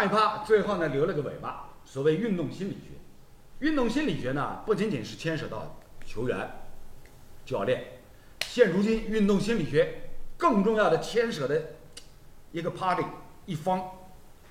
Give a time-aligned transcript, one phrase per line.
[0.00, 2.96] 上一趴最后呢留了个尾巴，所谓运动心理学。
[3.58, 6.50] 运动心理学呢，不仅仅是牵扯到球员、
[7.44, 7.84] 教练，
[8.46, 11.62] 现如今运动心理学更重要的牵扯的
[12.50, 13.04] 一个 party
[13.44, 13.90] 一方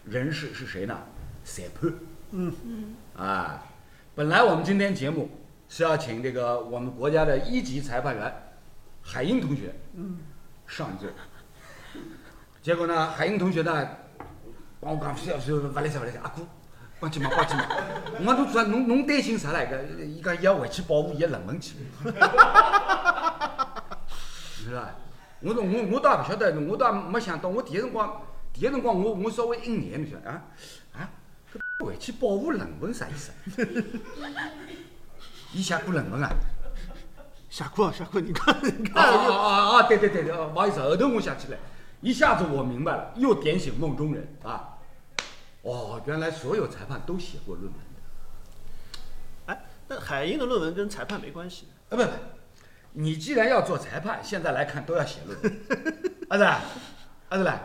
[0.05, 0.95] 人士是谁呢？
[1.43, 1.91] 裁判。
[2.29, 3.65] 嗯嗯啊，
[4.13, 5.31] 本来我们今天节目
[5.67, 8.31] 是要请这个我们国家的一级裁判员
[9.01, 10.19] 海英同学嗯，
[10.67, 11.11] 上一阵，
[12.61, 13.89] 结果呢，海英同学呢，
[14.79, 15.17] 帮我讲，勿
[15.75, 16.41] 来塞勿来塞，阿哥，
[16.99, 17.65] 关起门，关起门，
[18.25, 19.83] 我都说侬侬担心啥来个？
[20.03, 21.75] 伊讲伊要回去保护伊个论文去，
[24.63, 24.95] 是吧？
[25.41, 28.21] 我说我我倒也勿晓得，我倒也没想到，我第一辰光
[28.53, 30.41] 第一辰光我我稍微一眼，你晓得啊
[30.93, 31.09] 啊，
[31.79, 33.31] 搿回去保护论文啥意思？
[35.53, 36.29] 伊写过论文啊？
[37.49, 39.83] 下课下课，你看你啊看，啊啊啊！
[39.83, 41.57] 对对对对，哦不好意思，后头我想起来，
[42.01, 44.77] 一下子我明白了，又点醒梦中人啊！
[45.61, 49.53] 哦，原来所有裁判都写过论文的。
[49.53, 51.67] 哎，那海英的论文跟裁判没关系。
[51.89, 52.03] 啊，不不，
[52.93, 55.51] 你既然要做裁判，现在来看都要写论文，
[56.29, 56.61] 啊是吧？
[57.29, 57.61] 啊是吧？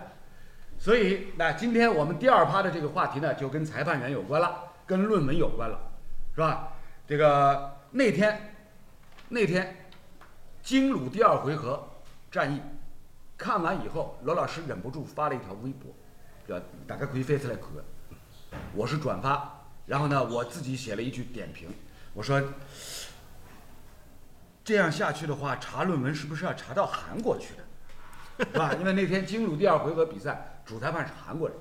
[0.78, 5.78] 所以那今天我们第二趴的这个话题呢，就跟裁判员有关了，跟论文有关了，
[6.34, 6.72] 是吧？
[7.06, 8.56] 这个那天，
[9.28, 9.86] 那天，
[10.62, 11.88] 京鲁第二回合
[12.32, 12.60] 战役，
[13.36, 15.92] 看完以后，罗老师忍不住发了一条微博，
[16.46, 16.64] 对吧？
[16.86, 17.84] 大家可以翻出来看的。
[18.74, 21.68] 我是转发，然后呢，我自己写了一句点评，
[22.12, 22.42] 我说。
[24.66, 28.72] 这样下去的话，查论文是不是要查到韩国去的，是吧？
[28.80, 31.58] 因为那天金鲁第二回合比赛主裁判是韩国人，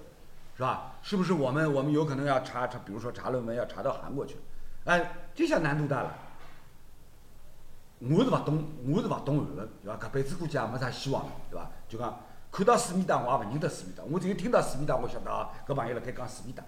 [0.55, 0.93] 是吧？
[1.01, 4.37] 是不是我们我们有可能要查查，比如说查论文要查到韩国去？
[4.85, 6.17] 哎，这下难度大了。
[8.09, 9.25] 我是勿懂，我是勿懂？
[9.25, 9.97] 韩文，对伐？
[9.97, 11.69] 搿辈子估计也没啥希望了，对伐？
[11.87, 12.19] 就讲
[12.51, 16.61] 看到思密达，我也勿认得思密达，我只有听到思密达，我晓得啊，搿朋友辣盖讲思密达，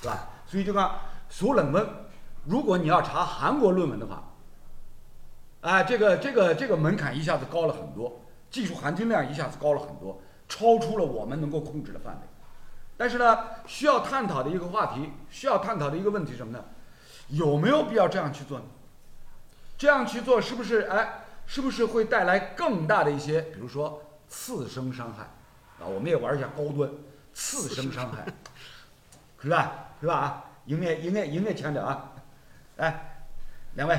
[0.00, 0.28] 对伐？
[0.46, 1.86] 所以就讲查论文，
[2.46, 4.32] 如果你要查韩国论文的话，
[5.60, 12.20] 哎，这个这个这个门槛一下子高了很多，技术含金量一下子高了很多，超出了我们能够控制的范围。
[12.96, 16.64] 但是呢，需要探讨的一个话题，需要探讨的一个问题是什么呢？
[17.28, 18.64] 有没有必要这样去做呢？
[19.78, 25.22] 这样去做是不是哎，是不是会带来更大的一些，比如说次生伤害
[25.80, 25.86] 啊？
[25.86, 26.90] 我们也玩一下高端，
[27.32, 28.26] 次生伤害，
[29.40, 29.94] 是吧？
[30.00, 30.14] 是吧？
[30.14, 32.12] 啊，迎面迎面迎面强调啊！
[32.76, 33.26] 哎，
[33.74, 33.98] 两位，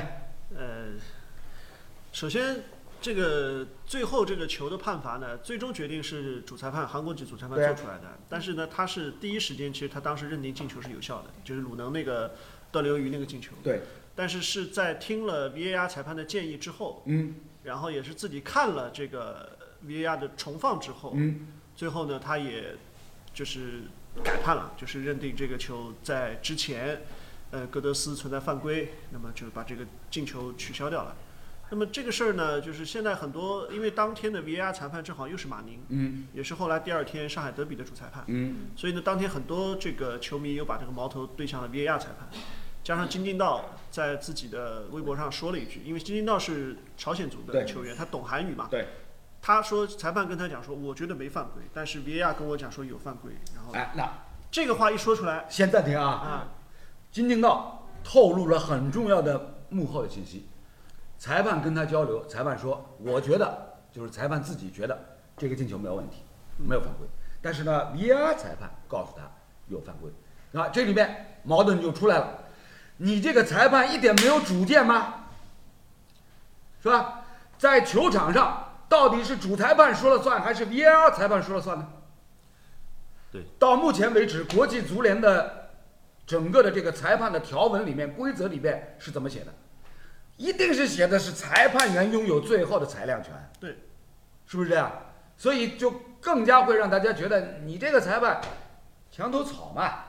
[0.54, 0.92] 呃，
[2.12, 2.62] 首先
[3.00, 8.18] 这个最后这个球的判罚呢，最终决定是主裁判韩国籍主裁判做出来的。
[8.28, 12.34] 但是呢，他是第一时间，其实他当时认定进球是有效的，就是鲁能那个
[12.70, 13.52] 段流鱼那个进球。
[13.62, 13.80] 对，
[14.20, 17.36] 但是是在听了 VAR 裁判的建议之后，嗯。
[17.64, 21.48] 然后也是自己看了这个 VAR 的重放之后，嗯。
[21.74, 22.76] 最后呢，他也
[23.32, 23.84] 就是
[24.22, 27.00] 改判了，就是认定这个球在之前，
[27.50, 31.16] 呃，戈德斯存在犯规，那么就把这个进球取消掉了。
[31.70, 36.26] 那么这个事儿呢，就是现在很多，因为当天的 VAR 裁判正好又是马宁，嗯。
[36.34, 38.66] 也是后来第二天上海德比的主裁判，嗯。
[38.76, 42.28] 所以呢，当天很多这个球迷又把这个矛头对向了 VAR 裁判，
[42.90, 48.84] 加上金敬道在自己的微博上说了一句，因为金敬道是朝鲜族的球员，他懂韩语嘛，对，
[49.40, 54.12] 他说裁判跟他讲说，我觉得没犯规，但是 VAR 跟我讲说有犯规，然后哎，那
[54.50, 56.04] 这个话一说出来先暂停啊。
[56.04, 56.48] 啊，
[57.12, 60.48] 金敬道透露了很重要的幕后的信息。
[61.16, 64.98] 裁判跟他交流，裁判说：“我觉得就是裁判自己觉得
[65.36, 66.24] 这个进球没有问题，
[66.56, 67.06] 没有犯规。
[67.40, 69.30] 但是呢，VAR 裁判告诉他
[69.68, 70.10] 有犯规，
[70.60, 72.46] 啊，这里面矛盾就出来了。
[73.02, 75.14] 你这个裁判一点没有主见吗？
[76.82, 77.24] 是吧？
[77.58, 81.88] 在球场上，到底是主裁判说了算，还是 VAR 裁判说了算呢？
[83.32, 85.70] 对，到目前为止，国际足联的
[86.26, 89.54] 整个的这个裁判的条文里面、规则里面是怎么写的？
[90.36, 93.78] 一定是写的是裁判员拥有最后的裁量权，对，
[94.46, 94.90] 是不是这样？
[95.38, 95.90] 所以就
[96.20, 98.40] 更加会让大家觉得你这个裁判
[99.10, 100.04] 墙头草嘛。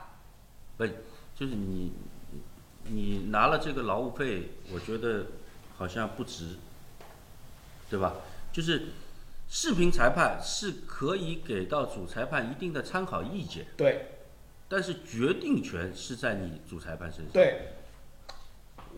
[0.76, 0.86] 不，
[1.34, 1.92] 就是你
[2.92, 5.26] 你拿了这个劳务费，我觉得
[5.76, 6.56] 好像不值，
[7.88, 8.14] 对吧？
[8.52, 8.88] 就是
[9.48, 14.06] 视频裁判是可以给到主裁判一定的参考意见，对
[14.68, 17.32] 但是决定权是在你主裁判身上。
[17.32, 17.72] 对，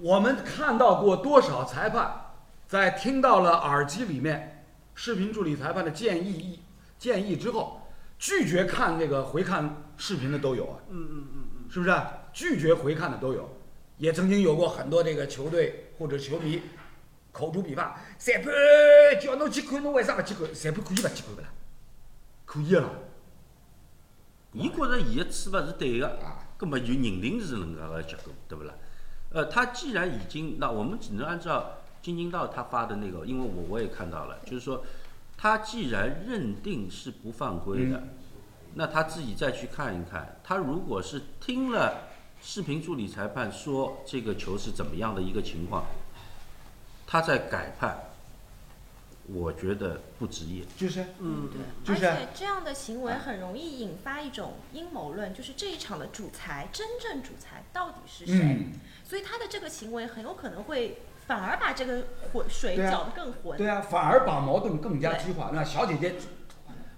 [0.01, 2.33] 我们看到过多少裁判
[2.67, 4.65] 在听到了耳机里面
[4.95, 6.61] 视频助理裁判的建议
[6.99, 7.83] 建议之后，
[8.19, 10.79] 拒绝看这个回看视频的都有啊。
[10.91, 12.13] 嗯嗯嗯嗯，是不是啊？
[12.33, 13.54] 拒绝回看的都有，
[13.99, 16.61] 也曾经有过很多这个球队或者球迷
[17.33, 18.53] 口诛笔伐，裁判
[19.21, 20.53] 叫侬去看，侬为啥不去看？
[20.55, 21.49] 裁判可以不去看不啦？
[22.45, 22.91] 可以了，
[24.53, 28.75] 伊觉着伊个处罚是对个啊，葛末就认定是能介个结果，对不啦？
[29.31, 34.85] 呃，他既然已经，那我们只能按照金金道他发的那个，因为我我也看到了，就是说，
[35.37, 38.01] 他既然认定是不犯规的，
[38.75, 42.11] 那他自己再去看一看，他如果是听了
[42.47, 45.87] 视频助理裁判说这个球是怎么样的一个情况，
[47.07, 47.99] 他在改判，
[49.27, 50.63] 我觉得不职业。
[50.77, 51.49] 就是嗯，
[51.83, 58.39] 就是而且这样的行为很容易引发一种阴谋论，就是这一场的主裁真正主裁到底是谁？
[58.43, 63.57] 嗯，所以他的这个行为很有可能会反而把这个混水搅得更浑。
[63.57, 65.51] 对啊，反而把矛盾更加激化。
[65.55, 66.15] 那小姐姐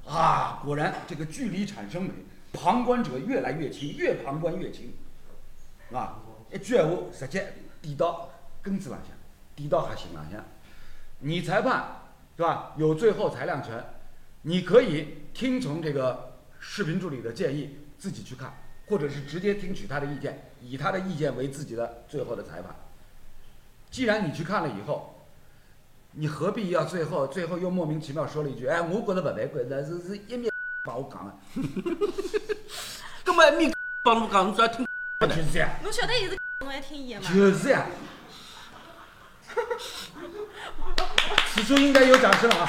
[0.04, 2.10] 啊，果然这个距离产生美，
[2.52, 4.92] 旁观者越来越清，越旁观越清，
[5.92, 6.18] 啊，
[6.52, 8.28] 一句闲话直接点到
[8.60, 9.16] 根子浪向，
[9.54, 10.42] 点到核心浪向。
[11.18, 11.86] 你裁判
[12.36, 12.72] 是吧？
[12.76, 13.82] 有最后裁量权，
[14.42, 18.52] 你可以听从这个视频助理的建议，自己去看，
[18.86, 22.74] 或者是直接听取他的意见，以他的意见为自己的最后的裁判。
[23.90, 25.14] 既然你去看了以后，
[26.12, 30.52] 你何必要最后最后又莫名其妙说了一句，哎，我觉得不犯规，那是是一面
[30.84, 31.34] 把我讲的，
[33.24, 33.72] 葛末你
[34.02, 34.85] 帮侬讲，你只要听。
[35.20, 37.30] 就是这样，侬晓得伊是 侬还听伊的吗？
[37.32, 37.86] 就是这样。
[41.54, 42.68] 此处应该有掌声啊！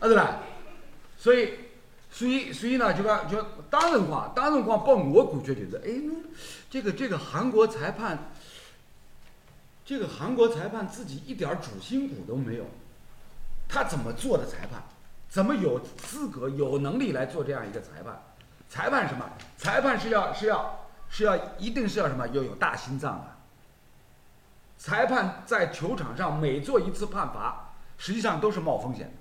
[0.00, 0.40] 啊对啦，
[1.16, 1.54] 所以
[2.10, 6.22] 所以所以呢，就讲就当辰光，当辰光拨我感觉就是，哎，侬
[6.68, 8.30] 这个这个韩国裁判，
[9.86, 12.66] 这个韩国裁判自己一点主心骨都没有，
[13.66, 14.82] 他怎么做的裁判？
[15.30, 18.22] 怎么有资格、有能力来做这样一个裁判？
[18.68, 19.24] 裁判什么？
[19.56, 22.26] 裁判是要是要是要一定是要什么？
[22.28, 23.38] 要有大心脏啊。
[24.76, 29.12] 裁判在球场上每做一次判罚，实际上都是冒风险，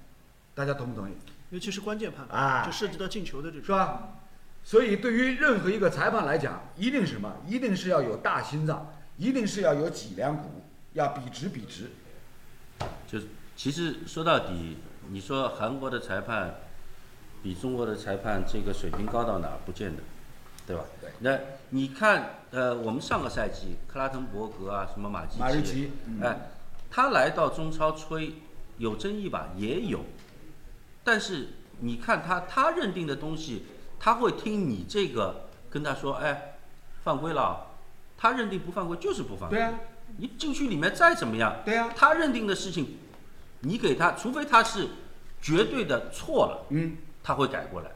[0.54, 1.14] 大家同不同意？
[1.50, 4.10] 尤其是关键判罚，啊就涉及到进球的这种，是吧？
[4.64, 7.34] 所以对于任何一个裁判来讲，一定是什么？
[7.48, 11.90] 一定是要有大心脏，一定是要有脊梁骨，要笔直笔直。
[13.08, 14.78] 就是其实说到底，
[15.10, 16.54] 你说韩国的裁判
[17.48, 19.58] 比中国的裁判这个水平高到哪儿？
[19.66, 20.04] 不见得，
[20.68, 20.84] 对吧？
[21.00, 21.40] 对那
[21.70, 26.50] 你看，呃，我们上个赛季克拉滕伯格啊，什么马基马日奇，嗯哎，
[26.92, 28.34] 他来到中超吹
[28.80, 29.48] 有争议吧？
[29.56, 30.02] 也有，
[31.06, 31.48] 但是
[31.80, 33.64] 你看他他认定的东西，
[33.98, 36.58] 他会听你这个跟他说，哎，
[37.06, 37.68] 犯规了，
[38.18, 39.58] 他认定不犯规就是不犯规。
[39.58, 39.74] 对啊，
[40.18, 42.98] 你禁区里面再怎么样，对啊他认定的事情，
[43.62, 44.90] 你给他，除非他是
[45.42, 46.98] 绝对的错了，嗯，
[47.28, 47.92] 他会改过来。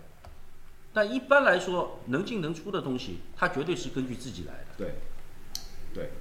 [0.91, 4.75] 但一般来说，能进能出的东西，他绝对是根据自己来的。
[4.77, 4.95] 对，
[5.93, 6.11] 对，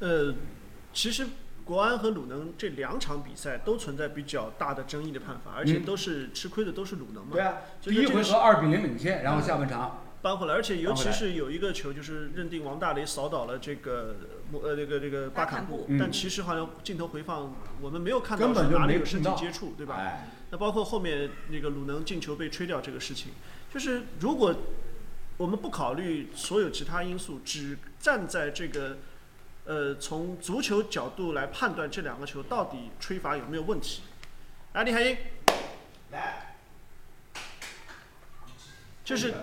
[0.00, 0.34] 呃，
[0.92, 1.26] 其实
[1.64, 7.30] 国安和鲁能这两场比赛都存在比较大的争议的判罚，而且嗯都是吃亏的都是鲁能嘛。
[7.32, 14.14] 对啊，第一回合二比零领先，然后下半场，扳回来，而且尤其是有一个球，就是认定王大雷扫倒了这个
[14.52, 19.96] 莫呃那个这个巴坎布但其实好像镜头回放我们没有看到是哪里有身体接触，对吧？
[19.98, 23.32] 哎，那包括后面那个鲁能进球被吹掉这个事情，
[23.74, 24.54] 就是如果
[25.38, 28.98] 我们不考虑所有其他因素，只站在这个
[29.64, 34.02] 呃从足球角度来判断这两个球到底吹罚有没有问题。
[34.74, 35.16] 来，李海英，
[36.12, 36.54] 来，
[39.04, 39.34] 就是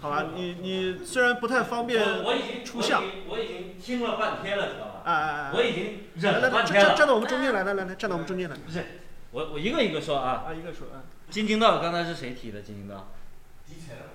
[0.00, 5.02] 好吧，你你虽然不太方便我已经出相，我已经听了半天了，知道吧？
[5.04, 6.88] 哎哎哎，我已经忍了半天了。
[6.90, 8.56] 站站到我们中间来，来来来，站到我们中间来。
[8.64, 8.84] 不是，
[9.32, 10.44] 我我一个一个说啊。
[10.46, 12.62] 啊，一个说啊，金京道刚才是谁提的？
[12.62, 13.08] 金金道，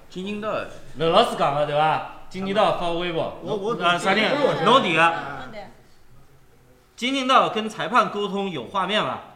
[0.10, 2.22] 金金的刘老师讲的对吧？
[2.29, 4.65] 金金道发微博，我我啊啥人我我？
[4.65, 5.03] 侬提的。
[5.03, 5.67] 啊对，
[6.96, 9.32] 金京道跟裁判沟通有画面吧？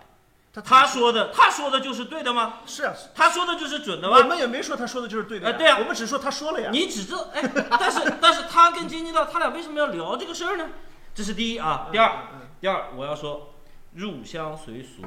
[0.61, 2.59] 他他说的，他说的就是对的吗？
[2.65, 4.23] 是啊，他说的就是准的吗我？
[4.23, 6.69] 们也没说他说的就是对的呀，哎对啊我们只说他说了呀。
[6.71, 7.41] 你只知道哎，
[7.79, 10.69] 但是但是他跟金京道他俩为什么要聊这个事儿呢？
[11.13, 11.89] 这是第一啊。
[11.91, 12.11] 第二，
[12.59, 13.53] 第二，我要说
[13.93, 15.03] 入乡随俗。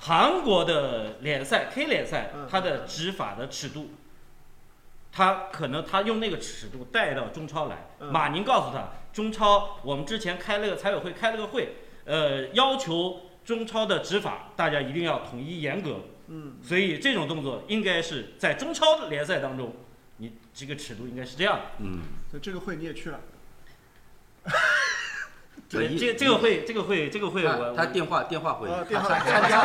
[0.00, 3.90] 韩国的联赛 K 联赛嗯，它的执法的尺度，
[5.12, 7.90] 他可能他用那个尺度带到中超来。
[8.00, 11.76] 嗯马宁告诉他，中超我们之前开了个财委会开了个会，
[12.06, 16.00] 呃，要求中超的执法大家一定要统一严格。
[16.28, 19.74] 嗯，所以这种动作应该是在中超的联赛当中，
[20.18, 21.64] 你这个尺度应该是这样的。
[21.80, 23.20] 嗯，所以这个会你也去了，
[25.70, 29.60] 这个这这个会这个会这个会我他电话电话会电话参加，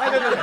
[0.00, 0.40] 哎对对对，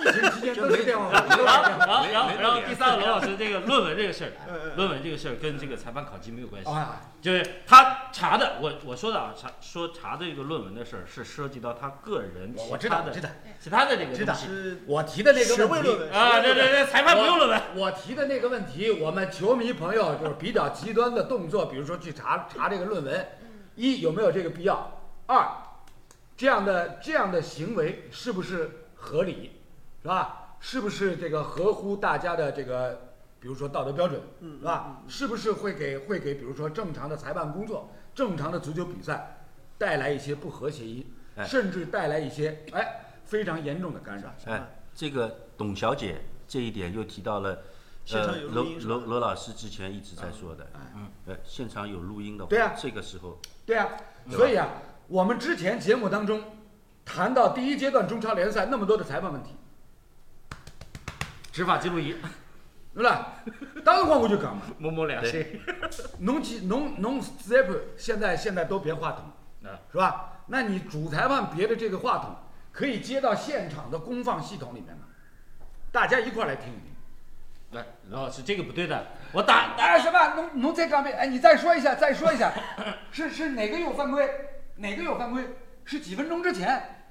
[0.00, 4.32] 疫情期间都是电话就没都是电然后话然后然后第三个罗老师这个论文这个事儿，
[4.76, 13.28] 论文这个事儿跟这个裁判考级没有关系，啊，就是他查的，我我说的啊，查说查这个论文的事儿是涉及到他个人其他的知道我知道，
[13.60, 15.56] 其他的这个知道东西我提的那个问题。
[15.56, 23.26] 学位论文啊，对对对，裁判不用论文，我提的那个问题，我们球迷朋友就是比较极端的动作，比如说去查查这个论文，
[23.76, 25.00] 一有没有这个必要？
[25.26, 25.46] 二，
[26.36, 29.52] 这样的这样的行为是不是合理，
[30.02, 30.56] 是吧？
[30.60, 35.02] 是不是这个合乎大家的这个，比如说道德标准，嗯是吧？
[35.08, 39.44] 是不是会给会给比如说正常的裁判工作、正常的足球比赛
[39.76, 41.04] 带来一些不和谐
[41.44, 44.30] 甚至带来一些哎非常严重的干扰？
[44.46, 44.62] 哎，
[44.94, 47.62] 这个董小姐这一点又提到了，
[48.04, 53.88] 现场呃，罗有录音是吧罗罗老师之前一直在说的，哎嗯，呃，现场有录音的话，对啊这个时候对啊，
[54.30, 54.68] 所以啊，
[55.08, 56.42] 我们之前节目当中
[57.04, 59.50] 谈到第一阶段中超联赛那么多的裁判问题，
[61.50, 62.14] 执法记录仪
[62.94, 63.42] 对吧？
[63.84, 65.60] 当时光我就讲嘛， 摸摸良心，
[66.20, 69.24] 侬去侬侬裁判现在现在都别话筒
[69.70, 70.42] 啊，是吧？
[70.46, 72.36] 那你主裁判别的这个话筒
[72.70, 75.04] 可以接到现场的公放系统里面吗？
[75.90, 76.93] 大家一块儿来听一听。
[77.74, 80.34] 来，罗老师这个不对的，我打哎，什么？
[80.36, 82.52] 侬侬再讲遍，哎，你再说一下，再说一下，
[83.10, 84.30] 是是哪个有犯规？
[84.76, 85.44] 哪个有犯规？
[85.84, 87.04] 是几分钟之前？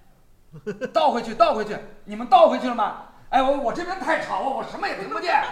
[0.94, 3.08] 倒回去，倒回去，你们倒回去了吗？
[3.30, 5.44] 哎，我我这边太吵了，我什么也听不见。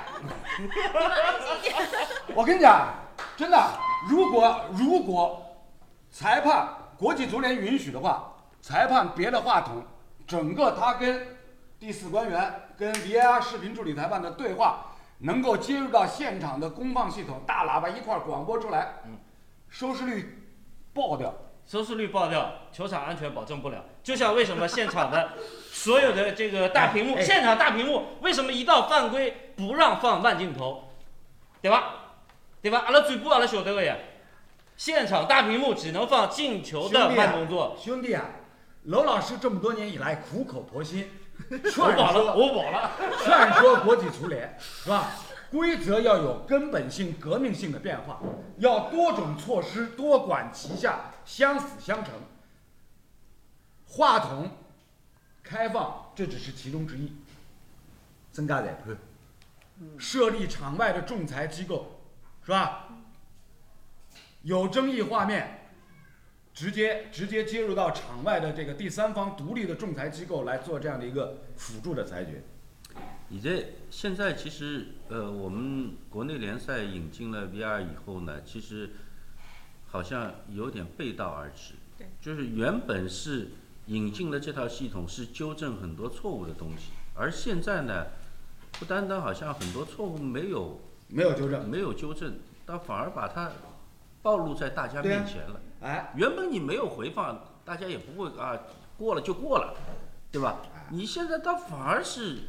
[2.34, 2.88] 我跟你讲，
[3.36, 3.58] 真的，
[4.08, 5.46] 如果如果
[6.10, 9.84] 裁判国际足联允许的话，裁判别的话筒，
[10.26, 11.36] 整个他跟
[11.80, 14.91] 第四官员跟 VAR 视频助理裁判的对话，
[15.22, 19.18] 能够接入到现场的功放系统，大喇叭一块儿广播出来，嗯
[19.70, 20.44] 收视率
[20.94, 21.34] 爆掉。
[21.64, 23.86] 收视率爆掉，球场安全保证不了。
[24.04, 25.34] 就像为什么现场的
[25.72, 30.90] 所有的这个大屏幕，哎哎现场大屏幕为什么一到犯规不让放慢镜头，
[31.62, 32.18] 对吧？
[32.62, 32.80] 对吧？
[32.88, 33.96] 阿拉嘴巴阿拉晓得个呀，
[34.76, 37.78] 现场大屏幕只能放进球的慢动作。
[37.80, 38.26] 兄弟啊，
[38.86, 41.21] 娄老师这么多年以来苦口婆心，劝
[41.52, 42.92] 我饱了，说我饱了。
[43.24, 45.12] 劝说国际足联是吧？
[45.52, 48.22] 规则要有根本性、革命性的变化，
[48.58, 52.14] 要多种措施多管齐下，相辅相成。
[53.86, 54.50] 话筒
[55.44, 57.12] 开放这只是其中之一，
[58.32, 58.98] 增加裁判，
[60.00, 62.00] 设立场外的仲裁机构，
[62.46, 62.88] 是吧？
[64.44, 65.61] 有争议画面，
[66.54, 72.44] 直接直接接入到场外的这个第三方独立的仲裁机构来做这样的一个辅助的裁决。
[73.30, 78.90] 你这现在其实呃，我们国内联赛引进了 VR 以后呢，其实
[79.88, 81.76] 好像有点背道而驰。
[81.98, 83.52] 对，就是原本是
[83.86, 88.08] 引进了这套系统是纠正很多错误的东西，而现在呢，
[88.78, 91.70] 不单单好像很多错误没有没有纠正。
[91.70, 93.50] 没有纠正，但反而把它
[94.22, 95.62] 暴露在大家面前了。
[95.82, 98.58] 哎，原本你没有回放，大家也不会啊，
[98.98, 99.74] 过了就过了，
[100.32, 100.62] 对吧？
[100.92, 102.44] 你现在倒反而是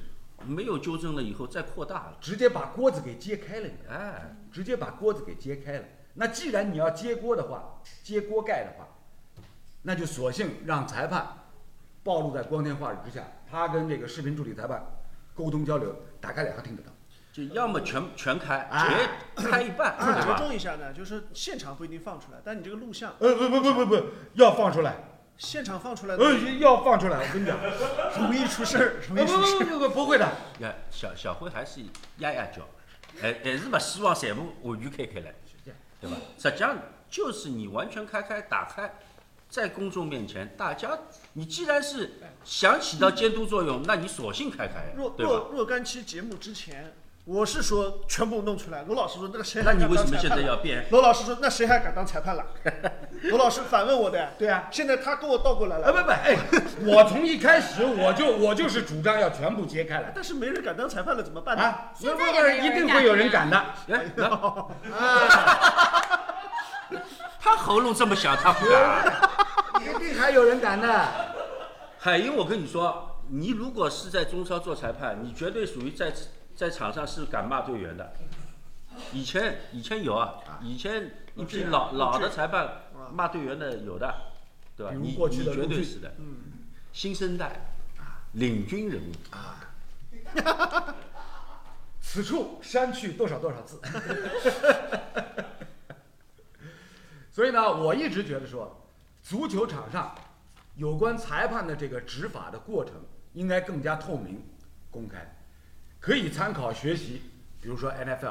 [0.44, 5.84] 没有纠正了以后再扩大了，直接把锅子给揭开了，哎，直接把锅子给揭开了。
[6.14, 8.86] 那既然你要揭锅的话，揭锅盖的话，
[9.80, 11.26] 那就索性让裁判
[12.02, 14.84] 暴露在光天化日之下，他跟这个视频助理裁判
[15.34, 16.90] 沟通交流，大家俩听得到。
[17.32, 20.36] 就要么全全开，哎全开一半，啊，着对吧？
[20.36, 24.96] 重一下呢，就是现场不一定放出来，但你这个录像呃，不不不不不，要放出来，
[25.38, 27.58] 现场放出来呃的，，要放出来，我跟你讲，
[28.20, 29.64] 容易出事儿，不易出事儿。
[29.64, 30.28] 不不不不会的，
[30.60, 31.80] 呀，小小辉还是
[32.18, 32.68] 压压脚，
[33.18, 35.34] 还还是不希望全部完全开开来，
[36.00, 36.16] 对吧？
[36.38, 36.76] 实际上
[37.08, 38.92] 就是你完全开开打开，
[39.48, 40.98] 在公众面前，大家
[41.32, 42.12] 你既然是
[42.44, 45.32] 想起到监督作用，那你索性开开若，对吧？
[45.32, 46.92] 若若干期节目之前，
[47.24, 48.82] 我是说全部弄出来。
[48.82, 50.42] 罗老师说那个谁还敢那你为什么现当裁判了？
[50.42, 50.86] 在要变？
[50.90, 52.44] 罗老师说那谁还敢当裁判了？
[53.30, 54.66] 罗老师反问我的，对啊。
[54.72, 56.36] 现在他跟我倒过来了哎不了，不哎，
[56.84, 61.62] 我从一开始我就我就是主张要全部揭开来但是没人敢当裁判了，怎么办呢？
[61.62, 63.64] 啊，现在不不也没有人一定会有人敢的。
[63.86, 64.04] 来哎，
[67.40, 69.30] 他喉咙这么小，他不敢。
[69.80, 71.08] 一定还有人敢的。
[71.98, 76.12] 海英，我跟你说，你如果是在中超做裁判，你绝对属于在
[76.54, 78.12] 在场上是敢骂队员的。
[79.12, 82.82] 以前以前有啊，以前一批老老的裁判
[83.12, 84.14] 骂队员的有的，
[84.76, 84.92] 对吧？
[84.94, 86.14] 你你绝对是的。
[86.92, 87.74] 新生代
[88.32, 89.12] 领军人物。
[89.34, 89.64] 啊，
[92.02, 93.80] 此处删去多少多少字。
[97.32, 98.84] 所以呢，我一直觉得说，
[99.22, 100.14] 足球场上
[100.76, 102.92] 有关裁判的这个执法的过程
[103.32, 104.44] 应该更加透明，
[104.90, 105.34] 公开，
[106.02, 107.22] 可以参考学习，
[107.60, 108.26] 比如说 NFL，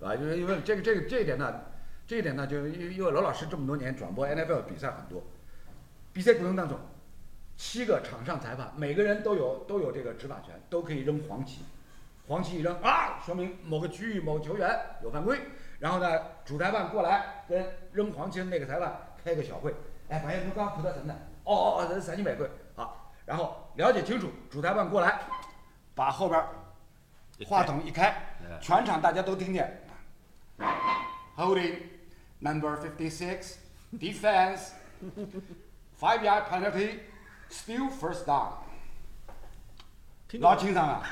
[0.00, 0.14] 啊？
[0.14, 1.62] 因为因为这个这个这一点呢，
[2.06, 5.24] 这一点呢，就因为因为罗老师这么多年转播 NFL 比赛很多，
[6.12, 6.78] 比赛过程当中，
[7.56, 11.62] 七个场上裁判每个人都有都有这个执法权，都可以扔黄旗，
[12.28, 15.40] 黄旗一扔啊，说明某个区域某球员有犯规，
[15.80, 19.74] 然后呢，主裁判过来跟扔黄旗的那个裁判开个小会，
[20.08, 21.18] 哎，发现侬刚刚判到什么呢？
[21.42, 25.20] 哦哦哦，这是三级违规，好，然后了解清楚，主裁判过来，
[25.96, 26.40] 把后边
[27.46, 28.08] 话筒一开，
[28.40, 29.82] 哎全场大家都听见。
[31.36, 31.82] Holding
[32.40, 33.56] number fifty six,
[33.92, 34.70] defense,
[35.98, 36.98] five yard penalty,
[37.50, 38.54] still first down。
[40.40, 41.02] 老清桑了，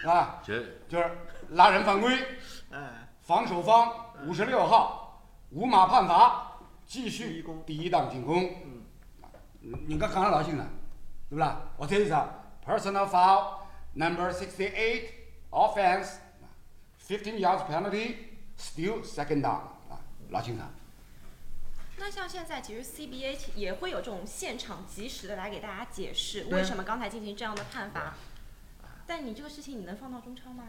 [0.00, 0.40] 是吧？
[0.42, 0.54] 就
[0.88, 1.10] 就是
[1.50, 2.16] 拉人犯规，
[2.70, 3.92] 哎，防守方
[4.24, 5.20] 五十六号
[5.50, 6.52] 五码判罚，
[6.86, 8.48] 继续第一档进攻。
[8.64, 8.82] 嗯，
[9.88, 10.66] 人家讲得老清桑，
[11.28, 11.60] 对不啦？
[11.76, 12.28] 或者是啥
[12.64, 13.58] ？Personal foul
[13.92, 15.08] number sixty eight
[15.56, 16.18] offense
[17.08, 18.16] fifteen yards penalty
[18.58, 19.98] still second down 啊，
[20.28, 20.68] 老清爽。
[21.96, 28.12] 那像现在其实 CBA 也会有这种现场及时的来给大家解释为什么刚才进行这样的判罚。
[29.06, 30.64] 但你这个事情你能放到中超吗？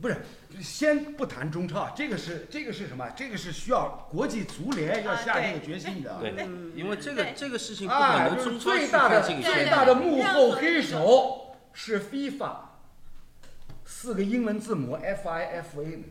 [0.00, 0.22] 不是，
[0.62, 3.10] 先不谈中超，这个是这个是什么？
[3.16, 6.20] 这个是需要国际足联要下这个决心的。
[6.20, 6.46] 对，
[6.76, 12.56] 因为这个这个事情不可啊，就是能中超最大的最大的幕后黑手是 FIFA，
[13.86, 16.02] 四个英文字母 FIFA。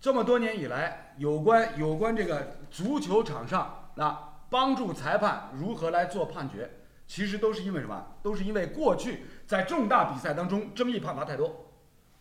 [0.00, 6.68] 这么多年以来，有关有关这个足球场上啊，帮助裁判如何来做判决，
[7.06, 8.04] 其实都是因为什么？
[8.22, 11.66] 都是因为过去在重大比赛当中争议判罚太多，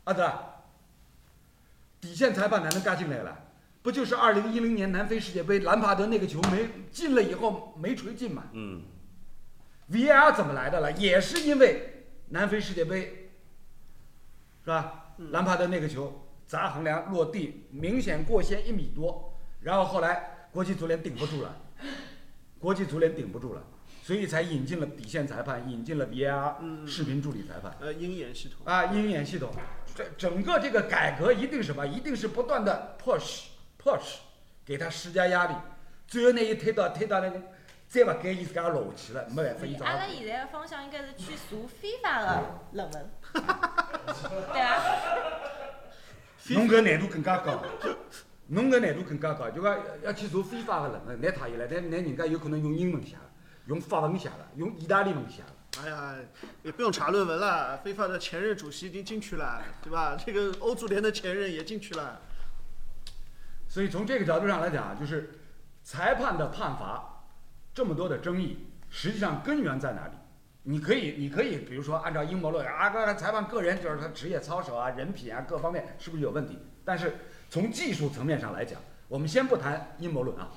[0.04, 0.30] 啊对？
[2.02, 3.46] 底线裁判哪能干进来了？
[3.82, 8.84] 不就是二零一零年南非世界杯兰帕德那个球没进了以后没锤进嘛嗯
[9.90, 10.92] ，？VAR 怎么来的了？
[10.92, 12.01] 也是因为
[12.32, 13.30] 南非世界杯，
[14.64, 15.14] 是吧？
[15.32, 21.62] 兰帕德那个球砸横梁落地，明显过线一米多，然后后来国际足联顶不住了，
[22.58, 23.62] 国际足联顶不住了，
[24.02, 27.76] 所以才引进了底线裁判，引进了 VAR 嗯视频助理裁判。
[27.82, 29.52] 呃，鹰眼系统，啊，鹰眼系统，
[29.94, 31.86] 这整个这个改革一定什么？
[31.86, 34.20] 一定是不断的 push push，
[34.66, 35.56] 给他施加压力，
[36.08, 37.42] 最后那，一推到推到那个，
[37.92, 43.10] 再不改伊自家落下去了，没办法，伊只好阿拉现在的方向应该是去查 FIFA 的论文，
[44.54, 44.82] 对啊，
[46.52, 47.62] 侬搿难度更加高，
[48.48, 53.22] 侬搿难度更加高，就讲要去查非法的论文，难太伊了，但但人家有可能用英文写个，
[53.66, 55.84] 用法文写个，用意大利文写个。
[55.84, 56.16] 哎呀，
[56.64, 60.18] 也不用查论文了，非法的前任主席已经进去了，对吧？
[60.18, 62.22] 这个欧足联的前任也进去了。
[63.68, 65.42] 所以从这个角度上来讲，就是
[65.84, 67.11] 裁判的判罚
[67.74, 68.58] 这么多的争议，
[68.90, 70.14] 实际上根源在哪里？
[70.64, 76.60] 你可以，你可以，比如说按照阴谋论啊，个裁判个人就是他职业操守啊、人品啊各方面是不是有问题？
[76.86, 77.16] 但是
[77.50, 80.50] 从技术层面上来讲，我们先不谈阴谋论啊，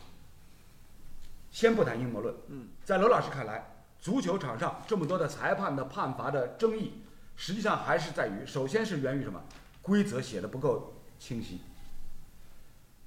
[1.50, 2.34] 先不谈阴谋论。
[2.48, 3.64] 嗯，在罗老师看来，
[3.98, 7.02] 足球场上这么多的裁判的判罚的争议，
[7.36, 9.42] 实际上还是在于，首先是源于什么？
[9.80, 11.60] 规则写的不够清晰。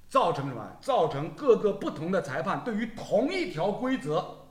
[0.08, 0.76] 造成什么？
[0.80, 4.48] 造成各个不同的裁判对于同一条规则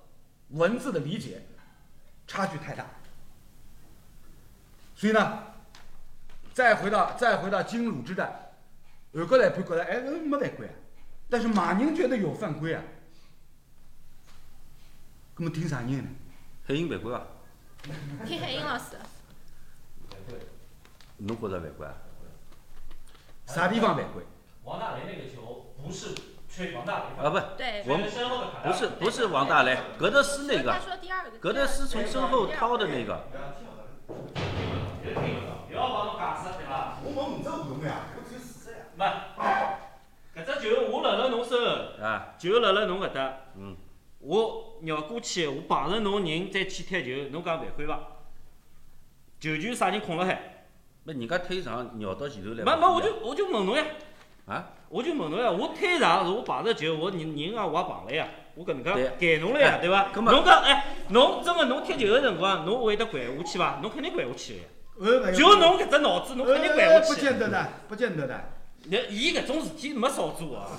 [0.50, 1.46] 文字的理解
[2.28, 2.86] 差距太大。
[4.96, 5.44] 所以呢，
[6.54, 8.34] 再回到再回到金鲁之战，
[9.12, 10.74] 有个裁判觉得哎呃没犯规啊，
[11.30, 12.82] 但是马宁觉得有犯规啊。
[15.36, 16.10] 那么听啥人呢？
[16.66, 17.26] 海英犯规吧？
[18.26, 18.98] 听海英老师，
[21.18, 21.94] 侬觉着犯规啊？
[23.46, 24.24] 啥地方犯规？
[24.68, 26.14] 王大雷那个球不是
[26.50, 33.24] 吹王大雷啊不，对，我们身后的卡不是不是王大雷，格德斯那他个，说第二个，格德斯从身后掏的那个，
[35.02, 36.98] 别听了，不要帮侬解释对伐？
[37.02, 38.84] 我问五十五个呀，我只有四十呀。
[38.98, 39.06] 没，
[40.36, 43.78] 搿只球我辣辣侬身后，啊，球辣辣侬搿搭，嗯，
[44.20, 47.98] 我绕过去，我碰着侬人再去踢球，侬讲犯规伐？
[49.40, 50.66] 球权啥人控辣海？
[51.06, 53.86] 那人家推上绕到前头来，没没，我就我就问侬呀，
[54.48, 60.10] 啊，我就问侬呀，我推上是我碰着球，我人人啊我也碰了呀，我搿能对介盖侬了呀，哎对伐？
[60.16, 63.80] 侬讲哎，侬真个侬踢球个辰光，侬会得掼下去伐？
[63.82, 64.66] 侬肯定掼下去个呀。
[65.00, 67.14] 呃，就侬搿只脑子，侬肯定掼下去。
[67.14, 68.42] 不见得的，不见得的。
[68.90, 70.72] 那伊搿种事体没少做啊。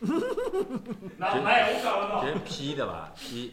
[1.16, 3.52] 那哎，我讲了这批的吧，批。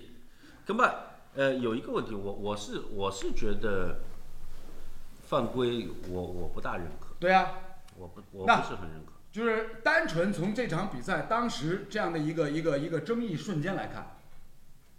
[0.65, 0.91] 那么，
[1.35, 3.99] 呃，有一个问题，我我是我是觉得
[5.27, 7.51] 犯规我，我不大认可，对啊，
[7.97, 9.13] 我不我那不是很认可。
[9.31, 14.17] 就是单纯从这场比赛当时这样的一个一个一个争议瞬间来看，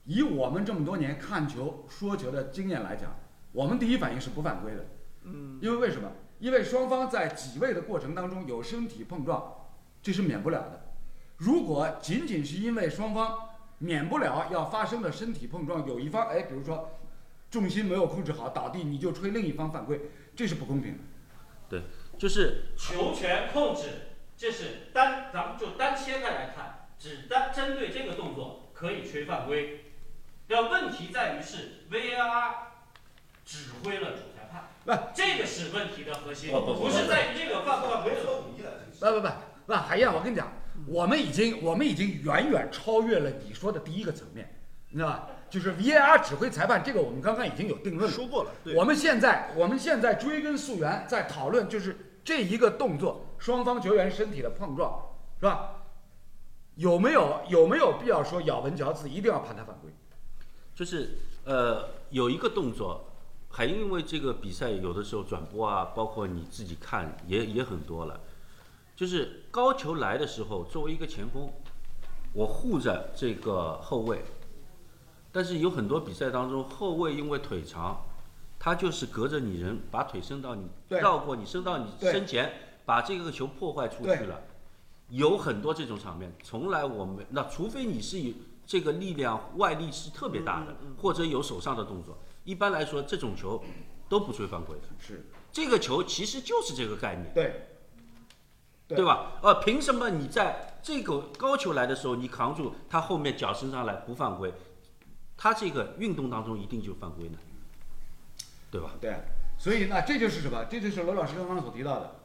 [0.05, 3.17] 以我们这么多年看球、说球的经验来讲，
[3.53, 4.87] 我们第一反应是不犯规的。
[5.25, 6.11] 嗯，因为为什么？
[6.39, 9.55] 因为双方在挤位的过程当中有身体碰撞，
[10.03, 10.93] 这是免不了的。
[11.39, 13.39] 如果仅仅是因为双方
[13.79, 16.91] 免不了要发生的身体碰撞，有一方哎，比如说
[17.51, 20.99] 重心没有控制好倒地，你就吹另一方犯规，这是不公平
[21.71, 21.83] 的。
[22.19, 23.83] 就是球权控制，
[24.37, 29.85] 这是单，咱们就单切开来看，只单针对这个动作可以吹犯规。
[30.49, 32.53] 要问题在于是 VAR
[33.45, 38.63] 指挥了主裁判，不，这个是问题的核心，不不不不是在于这个犯不犯规的问题。
[38.99, 39.29] 不不不
[39.67, 40.51] 不，海燕，我跟你讲，
[40.87, 45.29] 我们已经我们已经远远超越了你说的第一个层面，你知道吧？
[45.49, 48.17] 就是 VAR 指挥裁判这个，我们刚刚已经有定论了。
[48.17, 55.01] 说过了，对，我们现在我们现在追根溯源，在讨论就是这一个动作，双方球员身体的碰撞，
[55.39, 55.73] 是吧？
[56.75, 59.91] 有没有有没有必要说咬文嚼字一定要判他犯规？
[60.75, 63.07] 就是呃有一个动作，
[63.49, 68.21] 还因为这个比赛有的时候转播啊，包括你自己看也也很多了，
[68.95, 71.51] 就是高球来的时候，作为一个前锋，
[72.35, 74.23] 我护着这个后卫，
[75.37, 78.01] 但是有很多比赛当中，后卫因为腿长，
[78.59, 82.51] 他就是隔着你人，把腿伸到你绕过你，伸到你身前，
[82.87, 84.41] 把这个球破坏出去了。
[85.11, 88.33] 有很多这种场面，从来我们那除非你是有
[88.67, 93.63] 这个力量外力是特别大的，或者有手上的动作，一般来说这种球
[94.09, 94.85] 都不吹犯规的。
[94.99, 97.67] 是这个球其实就是这个概念，对，
[98.89, 99.33] 对对吧？
[99.43, 104.51] 呃，凭什么你在这个高球来的时候，你扛住他后面脚伸上来不犯规，
[105.37, 107.39] 他这个运动当中一定就犯规呢？
[108.71, 108.95] 对吧？
[109.01, 109.17] 对，
[109.59, 110.65] 所以那这就是什么？
[110.65, 112.17] 这就是罗老师刚刚所提到的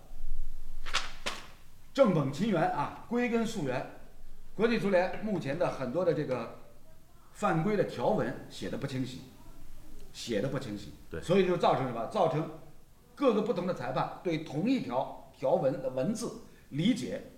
[1.94, 3.92] 正本清源啊，归根溯源。
[4.54, 6.60] 国际足联目前的很多的这个
[7.34, 9.22] 犯规的条文写的不清晰，
[10.12, 12.06] 写的不清晰，对所以就造成什么？
[12.08, 12.60] 造成
[13.16, 17.32] 各个不同的裁判对同一条条文的文字理解，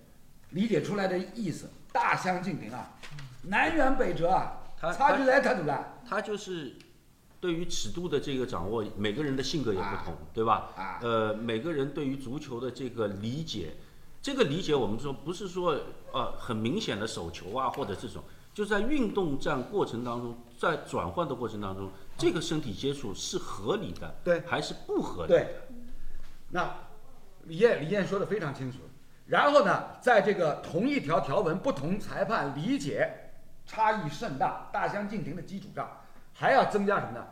[0.50, 2.94] 理解出来的意思大相径庭啊，
[3.42, 6.76] 南辕北辙啊，他差距来太大了他就是
[7.40, 10.70] 对于尺度的这个掌握，每个人的性格也不同，对吧？
[10.76, 10.98] 啊！
[11.02, 13.74] 呃，每个人对于足球的这个理解，
[14.22, 15.78] 这个理解我们说不是说
[16.12, 18.22] 呃很明显的手球啊或者这种，
[18.54, 25.28] 就在运动战过程当中，在转换的过程当中，这个身体接触是合理的，对还是不合理？
[25.28, 25.54] 对，
[26.50, 26.74] 那
[27.42, 28.78] 李艳李艳说的非常清楚。
[29.26, 33.23] 然后呢，在这个同一条条文不同裁判理解
[33.66, 35.88] 差异甚大、大相径庭的基础上，
[36.32, 37.24] 还要增加什么呢？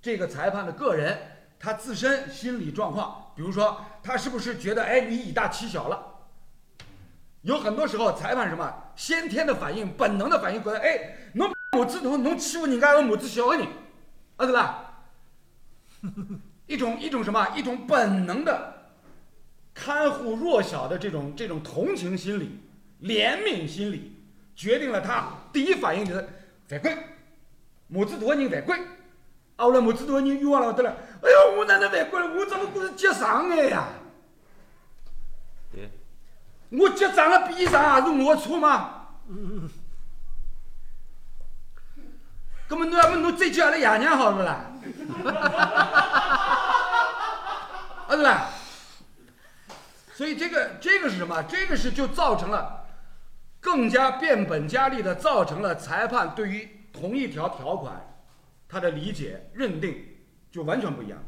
[0.00, 1.18] 这个裁判的个人
[1.58, 6.00] 他自身心理状况，比如说他是不是觉得哎你以大欺小了？
[7.42, 13.66] 有很多时候裁判什么先天的反应、本能的反应，觉得哎侬母子侬侬欺负人家个母子小的人，
[14.36, 14.82] 啊对吧？
[16.66, 17.48] 一种一种什么？
[17.54, 18.90] 一种本能的
[19.72, 22.60] 看护弱小的这种这种同情心理、
[23.02, 24.15] 怜悯心理，
[24.56, 26.28] 决定了他第一反应就是
[26.66, 26.96] 犯规，
[27.86, 28.76] 母子大的人犯规。
[29.56, 30.90] 啊，后来母子大的人冤枉了得了，
[31.22, 32.26] 哎呦，我哪能犯规了？
[32.34, 33.88] 我怎么过是接上的呀？
[35.72, 35.90] 对，
[36.70, 39.08] 我接长了比你长，还是我的错吗？
[39.28, 39.68] 嗯。
[42.68, 44.72] 那么侬要么侬再叫阿拉爷娘好不啦？
[48.08, 48.48] 啊对吧？
[50.14, 51.42] 所以这个这个是什么？
[51.44, 52.85] 这个是就造成了
[53.66, 58.00] 更加变本加厉的造成了裁判对于同一条条款
[58.68, 60.00] 他的理解认定
[60.52, 61.18] 就完全不一样，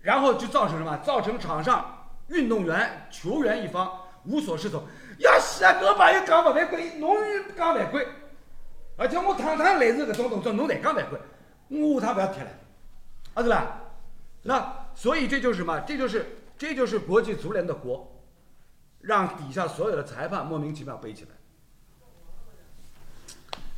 [0.00, 0.96] 然后就造成什么？
[1.04, 3.92] 造成场上运动员、球员一方
[4.24, 4.82] 无所适从。
[5.18, 7.14] 呀，是啊，搿朋友讲不犯规，侬
[7.54, 8.06] 讲犯规，
[8.96, 11.18] 而且我趟趟类似搿种动作，侬侪讲犯规，
[11.68, 12.48] 我下趟勿要踢了，
[13.34, 13.78] 啊对吧？
[14.44, 15.78] 那所以这就是什么？
[15.80, 18.10] 这就是这就是国际足联的锅，
[19.00, 21.30] 让底下所有的裁判莫名其妙背起来。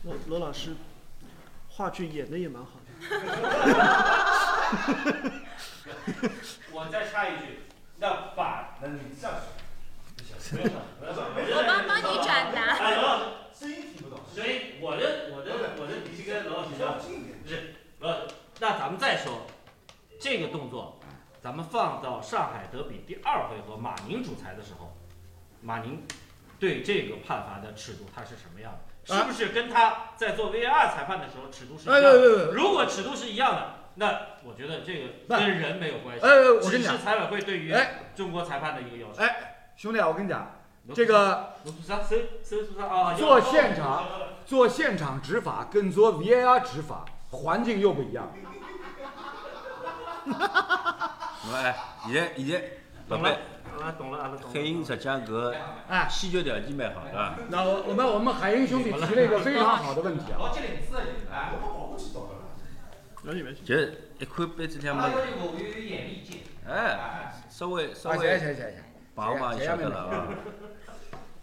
[0.02, 0.74] 罗罗老师，
[1.68, 2.82] 话剧演的也蛮好的。
[6.72, 7.60] 我再插一句，
[7.98, 9.30] 那把那你上
[10.40, 12.76] 去，我帮帮你转达。
[12.78, 14.16] 哎，罗老师，声音听不到。
[14.34, 17.38] 声音我的我的我的底气跟罗老师一样，近一点。
[17.40, 18.26] 不是，罗，
[18.58, 19.46] 那咱们再说
[20.18, 20.98] 这个动作，
[21.40, 24.96] 咱们放到上海德比第二回合马宁主裁的时候，
[25.62, 26.04] 马宁
[26.58, 28.78] 对这个判罚的尺度他是什么样的？
[29.04, 32.52] 是不是跟他在做 VAR 裁判的时候尺度是一哎样的？
[32.52, 39.20] 如果尺度是一样的，那我觉得这个跟人没有关系，哎我跟你讲只是裁委会对于哎中国裁判的一个要求。
[39.20, 40.60] 哎，兄弟啊，我跟你讲，
[40.94, 41.74] 这个侬
[43.16, 44.06] 做现场
[44.46, 48.32] 做现场执法跟做 VAR 执法环境又不一样。
[50.24, 52.81] 我 哎，现在现在老
[53.12, 54.48] 懂了板，，啊，懂了，阿拉懂了。
[54.52, 55.54] 海英实际上搿
[55.88, 57.34] 哎稀缺条件蛮好的。
[57.48, 60.38] 那我我们我们海英兄弟提了一个非常好的问题啊，
[63.22, 63.62] 没事没事。
[63.64, 66.40] 就是一看杯子两么，我有眼力见。
[66.68, 68.74] 哎，稍微稍微行行行，
[69.14, 70.28] 帮帮就晓得了啊。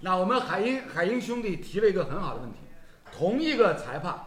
[0.02, 2.58] 那我们海英海英兄弟提了一个很好的问题，
[3.12, 4.18] 同一个裁判，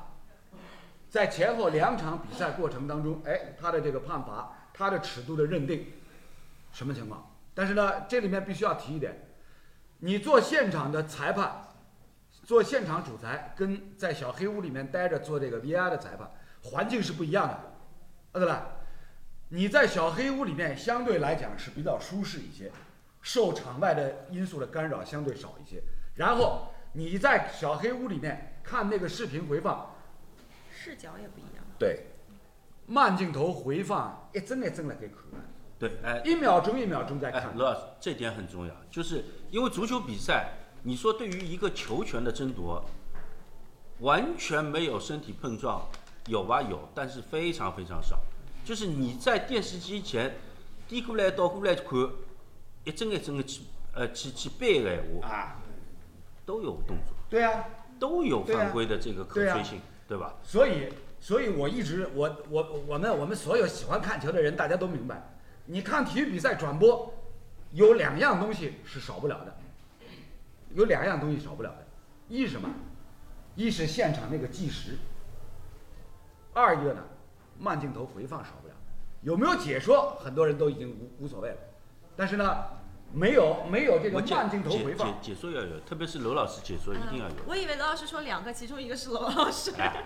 [1.08, 5.86] 在前后两场比赛过程当中，哎，他的这个判罚，他的尺度的认定，
[6.72, 7.31] 什么情况？
[7.54, 9.28] 但是呢，这里面必须要提一点，
[9.98, 11.50] 你做现场的裁判，
[12.44, 16.30] 做现场主裁，跟在小黑屋里面待着做这个 VR 的裁判，
[16.62, 18.66] 环境是不一样的，啊对吧？
[19.50, 22.72] 你在小黑屋里面相对来讲是比较舒适一些，
[23.20, 25.82] 受场外的因素的干扰相对少一些。
[26.14, 29.94] 然后你在小黑屋里面看那个视频回放，
[30.70, 31.64] 视角也不一样。
[31.78, 32.06] 对，
[32.86, 35.18] 慢镜头回放一帧一帧来给看，
[35.82, 37.56] 对，哎，一秒钟一秒钟在哎，看。
[37.56, 40.52] 罗老师，这点很重要，就是因为足球比赛，
[40.84, 42.84] 你说对于一个球权的争夺，
[43.98, 45.82] 完全没有身体碰撞，
[46.28, 48.20] 有吧有，但是非常非常少。
[48.64, 50.36] 就是你在电视机前
[50.86, 51.88] 低过来倒过来看，
[52.84, 55.56] 一帧一帧的去呃去去背的闲话，啊，
[56.46, 57.64] 都有动作，对啊，
[57.98, 60.36] 都有犯规的这个可对啊追性，对吧？
[60.44, 65.31] 所以，所以我一直，我我我们我们所有喜欢看球的人，大家都明白，
[65.66, 67.14] 你看体育比赛转播，
[67.72, 69.56] 有两样东西是少不了的，
[70.74, 71.86] 有两样东西少不了的，
[72.28, 72.68] 一是什么？
[73.54, 74.96] 一是现场那个计时，
[76.54, 77.02] 二一个呢，
[77.58, 78.74] 慢镜头回放少不了。
[79.20, 81.56] 有没有解说，很多人都已经无无所谓了，
[82.16, 82.64] 但是呢，
[83.12, 87.34] 没有没有这个慢镜头回放解，解说要有，特别是娄老师解说一定要有。
[87.46, 89.70] 我以为罗老师说两个，其中一个是罗老师。
[89.78, 90.02] 哎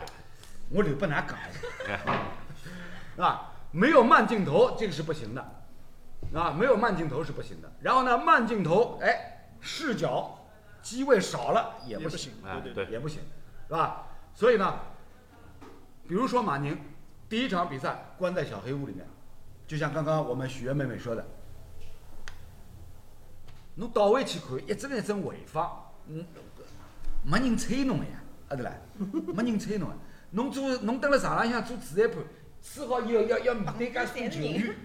[0.69, 1.39] 我留不难讲。
[1.87, 2.01] 哎，
[3.23, 5.43] 啊，没有慢镜头这个是不行的，
[6.33, 7.71] 啊，没有慢镜头是不行的。
[7.83, 10.39] 然后呢，慢镜头，哎，视角
[10.81, 13.21] 机位少了也不行，哎对对对也不行，
[13.69, 14.07] 是吧？
[14.35, 14.79] 所以呢，
[16.09, 16.81] 比如说马宁
[17.29, 19.07] 第一场比赛关在小黑屋里面，
[19.67, 21.23] 就像刚刚我们许愿妹妹说的，
[23.75, 26.25] 侬倒回去看，一帧一帧回放，嗯，
[27.31, 28.13] 没人催侬的呀，
[28.49, 28.73] 啊对啦，
[29.35, 29.97] 没人催侬的。
[30.31, 32.17] 侬做侬蹲辣场浪向做主裁判，
[32.75, 34.77] 吹好以后要要面对介许多球员，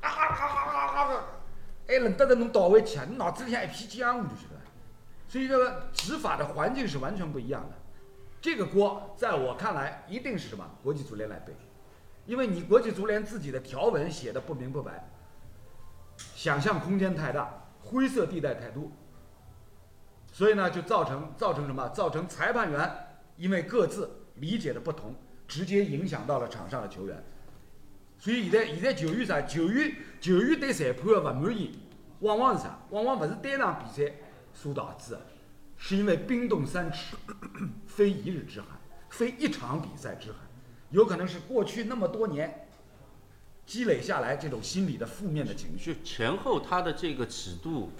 [0.00, 1.24] 啊啊啊啊啊啊！
[1.88, 3.06] 还轮得着侬倒回去啊？
[3.08, 4.60] 你脑子里向一片浆糊就是了。
[5.26, 7.76] 所以这个执法的环境是完全不一样的。
[8.40, 10.64] 这个锅在我看来一定是什么？
[10.82, 11.52] 国际足联来背，
[12.26, 15.10] 因为你国际足联自己的条文写的不明不白，
[16.16, 18.90] 想象空间太大，灰色地带太多，
[20.32, 21.88] 所以呢，就造成造成什么？
[21.88, 25.14] 造成裁判员因为各自理解的不同，
[25.48, 27.22] 直接影响到了场上的球员。
[28.20, 29.40] 所以现在现在球员啥？
[29.42, 31.72] 球员球员对裁判的不满意，
[32.20, 32.78] 往往是啥？
[32.90, 34.12] 往往不是单场比赛
[34.52, 35.26] 所导致的，
[35.78, 37.16] 是因为冰冻三尺，
[37.86, 38.68] 非一日之寒，
[39.08, 40.36] 非一场比赛之寒，
[40.90, 42.68] 有可能是过去那么多年
[43.64, 45.96] 积累下来这种心理的负面的情绪。
[46.04, 47.90] 前后它的这个尺度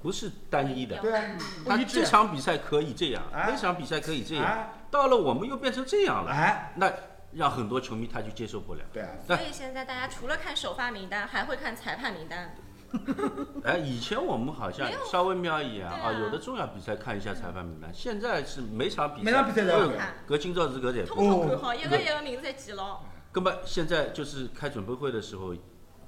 [0.00, 2.02] 不是单一的，对啊，不他这。
[2.04, 6.90] 场比赛可以这样，哎那场比赛可以这样，哎到了我们又变成这样了，哎，那
[7.36, 8.80] 让很多球迷他就接受不了。
[8.92, 12.54] 对啊，所以现在大家除了看首发名单，还会看裁判名单。
[13.64, 21.06] 哎，以前我们好像稍微瞄一眼啊啊，有的重要比赛看一下裁判名单，现在是每场比赛每场比赛都要看隔今朝是搿裁判。
[21.06, 23.00] 通通看好，哦一个一个名字侪记牢。
[23.32, 25.54] 根本现在就是开准备会的时候，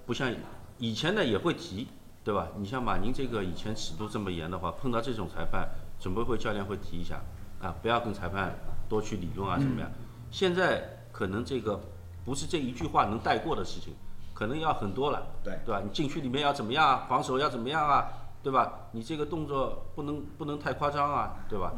[0.07, 0.35] 不像
[0.79, 1.89] 以前呢也会提，
[2.25, 2.49] 对吧？
[2.57, 5.69] 你像马宁这个以前尺度这么严的话，碰到这种裁判，
[6.01, 7.21] 准备会教练会提一下
[7.61, 8.57] 啊，不要跟裁判
[8.89, 9.91] 多去理论啊，怎么样？
[10.31, 11.81] 现在可能这个
[12.25, 13.93] 不是这一句话能带过的事情，
[14.33, 15.81] 可能要很多了，对对吧？
[15.85, 17.07] 你禁区里面要怎么样啊？
[17.09, 18.07] 防守要怎么样啊？
[18.41, 18.73] 对吧？
[18.93, 21.73] 你这个动作不能不能太夸张啊，对吧？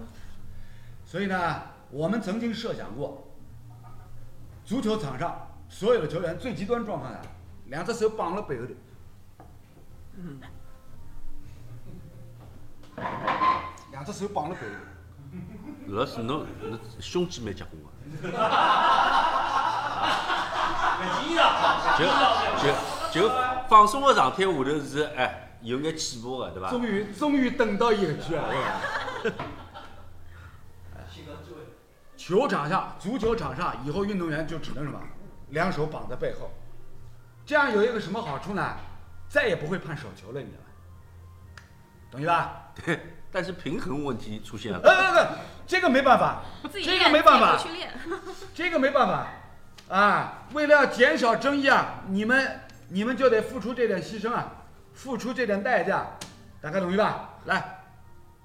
[1.07, 3.29] 所以呢，我们曾经设想过，
[4.63, 7.23] 足球场上所有的球员最极端状况啊，
[7.69, 8.75] 两只手绑了背后头，
[13.91, 14.75] 两只手绑了背后
[15.87, 17.91] 老师侬侬胸肌蛮结棍个。
[21.99, 22.05] 就
[22.63, 23.31] 就就
[23.69, 26.71] 放松的状态下头是哎有眼起伏的，对吧？
[26.71, 28.45] 终于终于等到一个句了。
[32.17, 35.01] 球场上，足球场上，以后运动员就只能什么，
[35.49, 36.51] 两手绑在背后，
[37.45, 38.77] 这样有一个什么好处呢？
[39.29, 40.69] 再也不会判手球了，你知道吧？
[42.11, 42.71] 懂意吧？
[42.85, 43.01] 对
[43.33, 44.79] 但是平衡问题出现了。
[44.83, 47.59] 呃，不不不，这个没办法，这个没办法。
[48.55, 49.27] 这个没办法，
[49.91, 56.07] 啊，为了要减少争议啊，你们你们就得付出这点牺牲啊，付出这点代价，
[56.61, 57.41] 大家同意吧？
[57.47, 57.83] 来，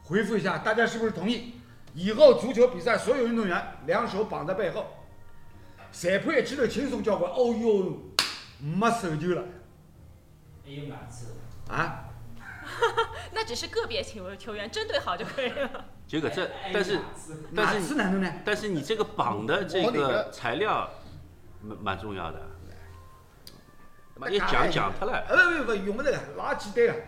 [0.03, 1.53] 回复一下，大家是不是同意？
[1.93, 4.87] 以后足球比赛所有运动员两手绑在背后，
[5.91, 8.01] 裁判一记头轻松交关，哦哟，
[8.59, 9.43] 没手球了
[10.65, 11.27] 还有哪次？
[11.69, 12.05] 啊！
[13.31, 15.85] 那只是个别球球员针对好就可以了。
[16.07, 16.99] 结果这，但是
[17.55, 18.33] 但是次难度呢？
[18.43, 20.89] 但是你这个绑的这个材料
[21.65, 22.39] 蛮蛮重要的，
[24.13, 25.13] 他妈讲讲他了。
[25.27, 27.03] 哎呦不，用不着，老简单了。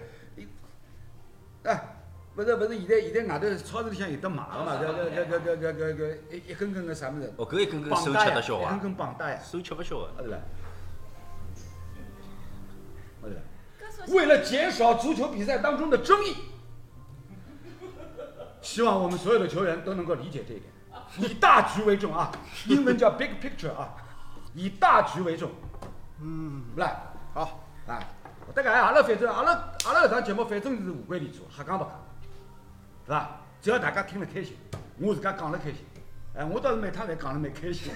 [1.63, 1.97] 哎，
[2.35, 7.33] 不是不是，现在现在外头超市里向有的卖的嘛，搿搿搿搿搿搿搿一一根根的啥物事？
[7.37, 8.67] 哦，搿一根根手吃得消啊？
[8.67, 10.35] 一根根绑带呀，手吃不消的，是不？
[14.15, 16.35] 为了减少足球比赛当中的争议，
[18.61, 20.71] 希望我们所有的球员都能够理解这一点，
[21.17, 22.31] 以大局为重啊！
[22.67, 23.95] 英文叫 big picture 啊！
[24.57, 25.51] 以大局为重。
[26.19, 26.99] 嗯，来，
[27.35, 28.01] 好，啊，
[28.55, 29.51] 大概阿拉反正阿拉
[29.85, 31.93] 阿拉搿档节目反正是无规律做，瞎讲白讲，
[33.05, 33.29] 是伐？
[33.61, 34.57] 只要大家听了开心，
[34.97, 35.85] 我自家讲了开心，
[36.35, 37.91] 哎，我倒是每趟侪讲了蛮开心。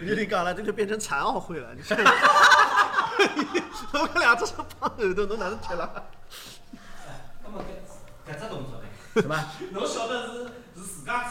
[0.00, 1.74] 你 你讲了，这就变成残奥会了。
[1.74, 2.04] 你想，我
[4.06, 6.04] 看两只手绑后头，侬哪能踢了？
[7.42, 7.64] 那么搿
[8.30, 8.86] 搿只动作呢？
[9.16, 9.34] 什么？
[9.72, 10.44] 侬晓得是
[10.76, 11.24] 是自家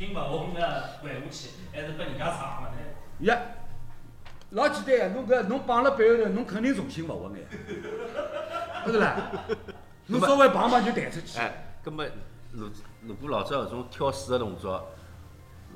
[0.00, 0.60] 查听勿红的
[1.02, 2.76] 还下去，还是拨人家查嘛呢？
[3.20, 3.38] 呀，
[4.50, 7.44] 老简单呀，侬搿侬绑了背后头，侬肯定重心勿稳个呀，
[8.84, 9.30] 不是啦？
[10.06, 11.38] 侬稍微绑绑就弹出去。
[11.38, 11.52] 哎，
[11.84, 12.04] 葛么
[12.52, 12.70] 如
[13.02, 14.88] 如果老早搿种跳水的动作，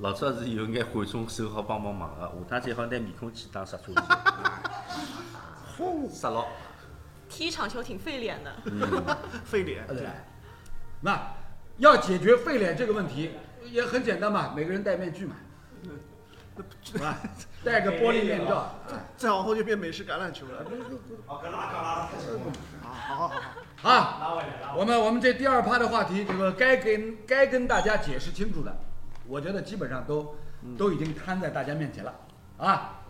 [0.00, 3.94] 老早是有眼缓冲手好帮帮忙个，下趟最好拿面孔去当刹车机，
[6.10, 6.46] 刹牢。
[7.28, 8.52] 踢一场球挺费脸的。
[9.44, 10.10] 费脸，对吧？
[11.00, 11.34] 那
[11.78, 13.32] 要解决费脸这个问题，
[13.70, 15.36] 也很简单嘛，每个人戴面具嘛，
[16.82, 17.18] 是吧？
[17.64, 18.74] 戴个 玻璃面罩。
[19.16, 20.64] 再往后就变美式橄榄球了。
[21.26, 22.08] 好，搿拉讲拉，
[22.82, 23.28] 好好
[23.80, 24.76] 好好。
[24.76, 28.76] 我们我们这第二趴的话题，这个该跟该跟大家解释清楚的，
[29.26, 30.36] 我觉得基本上都
[30.76, 32.14] 都已经摊在大家面前了，
[32.58, 33.00] 啊，